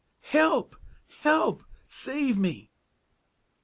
"Help! 0.33 0.75
Help! 1.19 1.63
Save 1.87 2.35
me!" 2.35 2.71